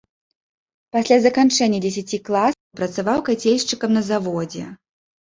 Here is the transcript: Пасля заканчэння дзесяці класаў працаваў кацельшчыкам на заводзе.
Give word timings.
Пасля 0.97 1.17
заканчэння 1.25 1.79
дзесяці 1.85 2.21
класаў 2.31 2.59
працаваў 2.83 3.25
кацельшчыкам 3.31 3.89
на 4.01 4.07
заводзе. 4.13 4.65